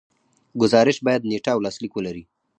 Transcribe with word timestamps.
ګزارش 0.61 0.97
باید 1.05 1.27
نیټه 1.29 1.51
او 1.53 1.59
لاسلیک 1.65 1.93
ولري. 1.95 2.23